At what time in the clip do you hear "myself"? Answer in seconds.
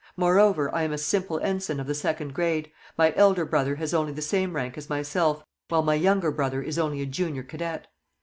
4.89-5.43